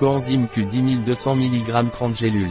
[0.00, 2.50] Coenzyme Q10 1200 mg 30 gélules.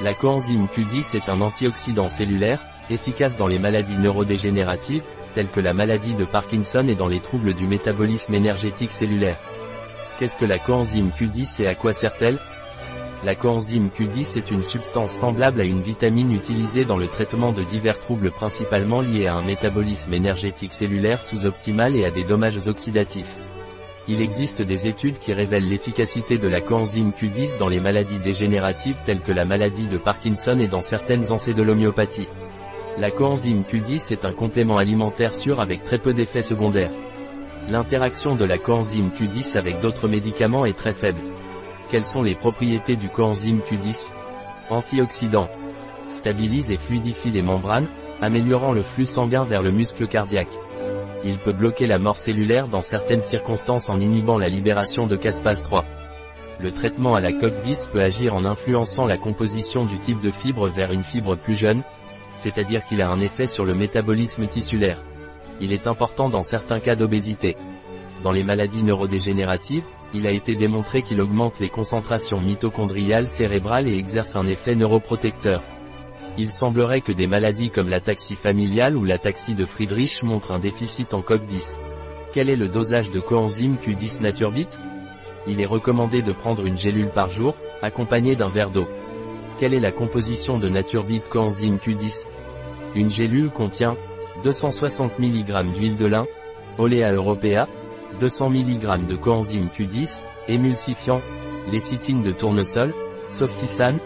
[0.00, 5.02] La coenzyme Q10 est un antioxydant cellulaire, efficace dans les maladies neurodégénératives,
[5.34, 9.38] telles que la maladie de Parkinson et dans les troubles du métabolisme énergétique cellulaire.
[10.18, 12.38] Qu'est-ce que la coenzyme Q10 et à quoi sert-elle?
[13.24, 17.62] La coenzyme Q10 est une substance semblable à une vitamine utilisée dans le traitement de
[17.62, 23.36] divers troubles principalement liés à un métabolisme énergétique cellulaire sous-optimal et à des dommages oxydatifs.
[24.10, 28.96] Il existe des études qui révèlent l'efficacité de la coenzyme Q10 dans les maladies dégénératives
[29.04, 32.28] telles que la maladie de Parkinson et dans certaines encédolomyopathies.
[32.96, 36.90] La coenzyme Q10 est un complément alimentaire sûr avec très peu d'effets secondaires.
[37.68, 41.20] L'interaction de la coenzyme Q10 avec d'autres médicaments est très faible.
[41.90, 44.06] Quelles sont les propriétés du coenzyme Q10
[44.70, 45.48] Antioxydant.
[46.08, 47.88] Stabilise et fluidifie les membranes,
[48.22, 50.48] améliorant le flux sanguin vers le muscle cardiaque.
[51.24, 55.62] Il peut bloquer la mort cellulaire dans certaines circonstances en inhibant la libération de caspase
[55.62, 55.84] 3.
[56.60, 60.30] Le traitement à la coque 10 peut agir en influençant la composition du type de
[60.30, 61.82] fibre vers une fibre plus jeune,
[62.34, 65.02] c'est-à-dire qu'il a un effet sur le métabolisme tissulaire.
[65.60, 67.56] Il est important dans certains cas d'obésité.
[68.22, 73.96] Dans les maladies neurodégénératives, il a été démontré qu'il augmente les concentrations mitochondriales cérébrales et
[73.96, 75.62] exerce un effet neuroprotecteur.
[76.40, 81.12] Il semblerait que des maladies comme l'ataxie familiale ou l'ataxie de Friedrich montrent un déficit
[81.12, 81.80] en COQ10.
[82.32, 84.68] Quel est le dosage de coenzyme Q10 Naturbit
[85.48, 88.86] Il est recommandé de prendre une gélule par jour, accompagnée d'un verre d'eau.
[89.58, 92.26] Quelle est la composition de Naturbit coenzyme Q10
[92.94, 93.96] Une gélule contient
[94.44, 96.26] 260 mg d'huile de lin,
[96.78, 97.66] Olea europea,
[98.20, 101.20] 200 mg de coenzyme Q10, émulsifiant,
[101.72, 102.94] lécithine de tournesol,
[103.28, 103.98] softisane,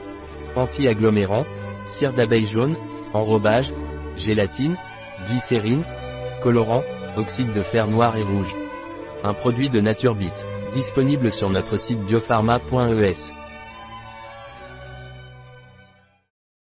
[0.56, 1.44] anti-agglomérant,
[1.86, 2.77] cire d'abeille jaune,
[3.12, 3.72] enrobage,
[4.16, 4.77] gélatine,
[5.28, 5.83] glycérine,
[6.42, 6.83] colorant,
[7.16, 8.55] oxyde de fer noir et rouge.
[9.25, 10.33] Un produit de Naturebit,
[10.72, 13.41] disponible sur notre site biopharma.es.